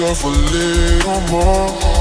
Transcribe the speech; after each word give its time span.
just 0.00 0.24
a 0.24 0.28
little 0.28 1.20
more. 1.30 1.99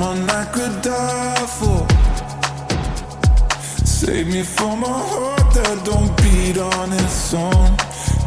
someone 0.00 0.30
I 0.30 0.44
could 0.46 0.82
die 0.82 1.46
for. 1.58 1.86
Save 3.84 4.28
me 4.28 4.42
from 4.42 4.82
a 4.82 4.96
heart 5.10 5.54
that 5.54 5.84
don't 5.84 6.12
beat 6.22 6.56
on 6.56 6.92
its 6.92 7.34
own. 7.34 7.76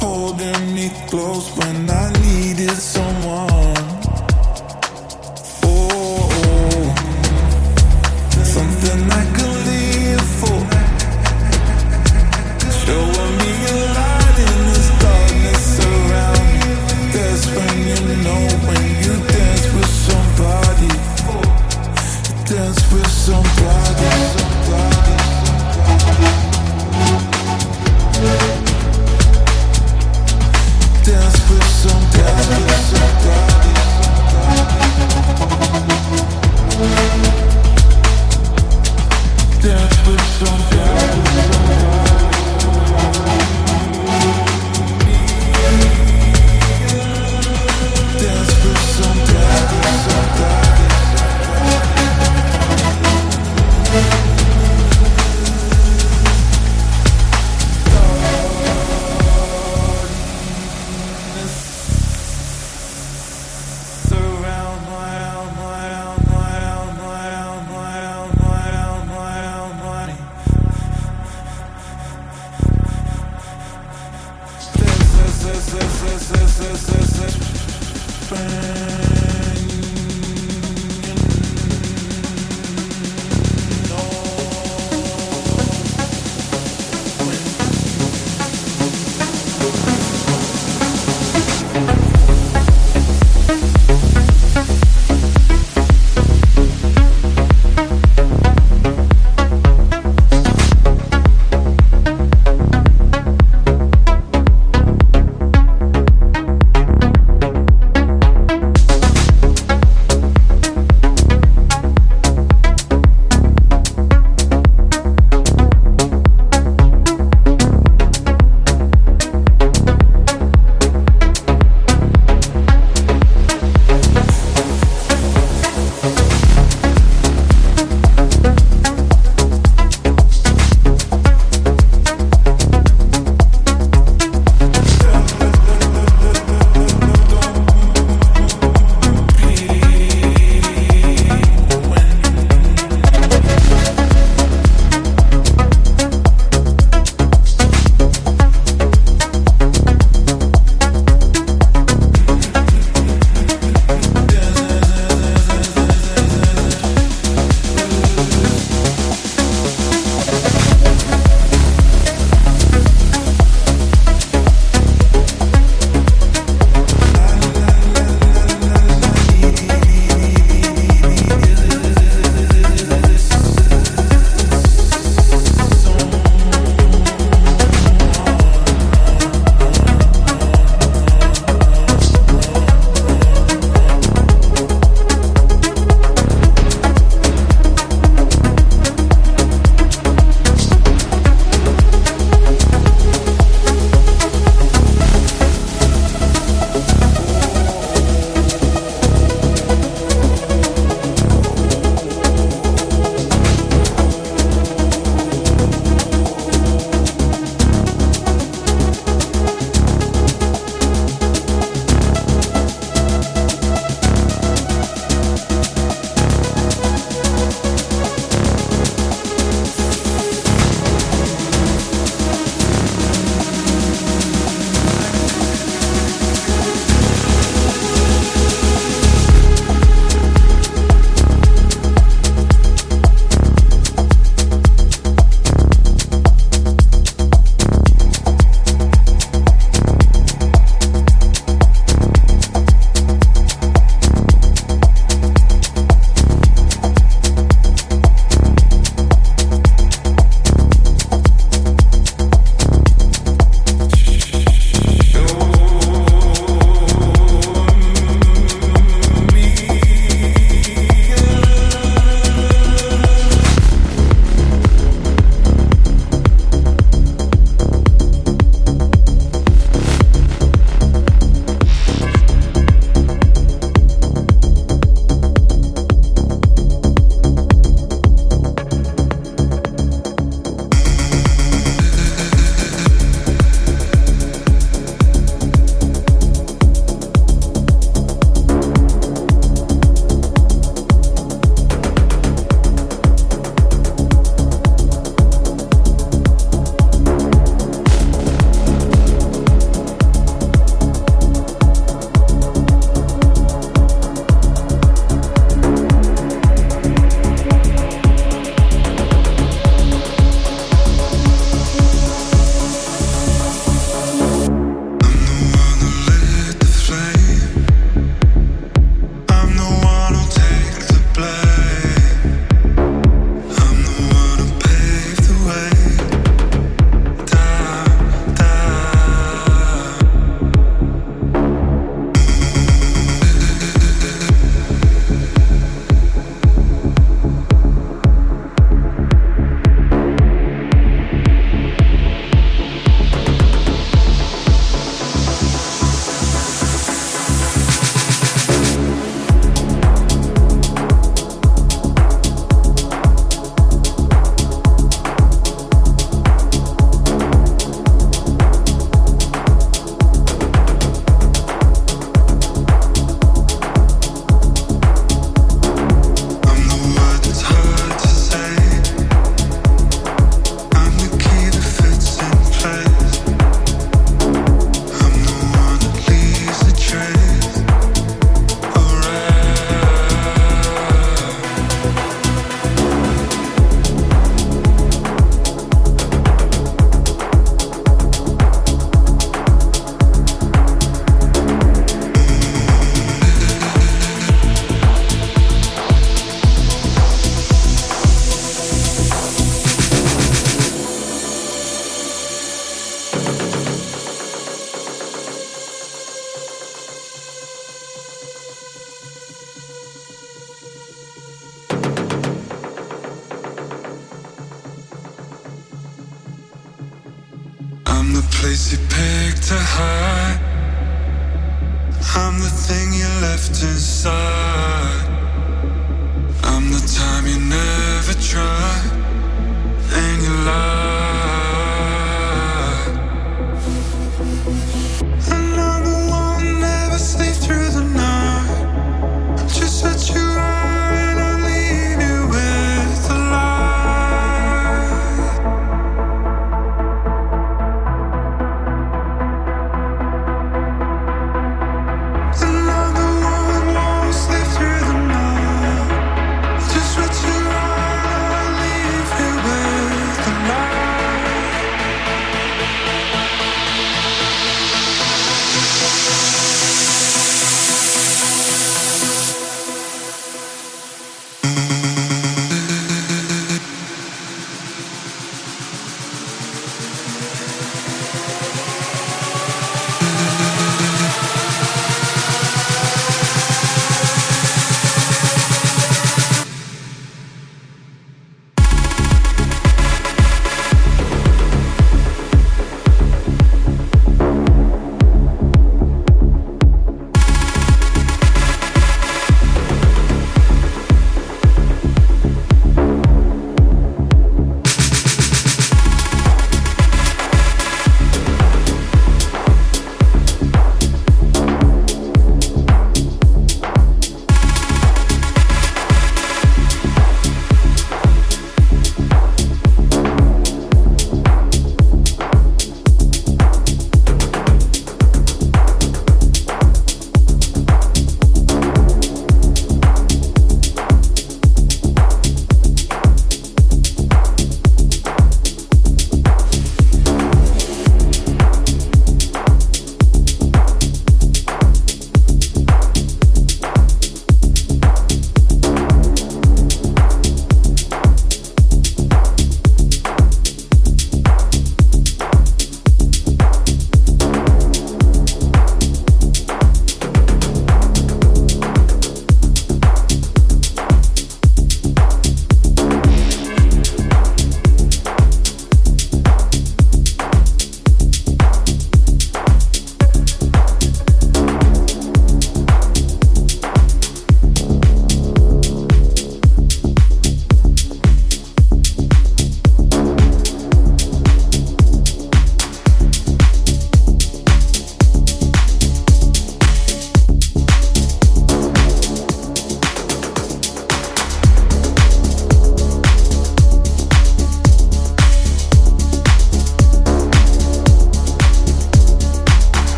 Holding 0.00 0.74
me 0.74 0.90
close 1.08 1.50
when 1.58 1.90
I 1.90 2.10
needed 2.22 2.70
someone. 2.70 3.57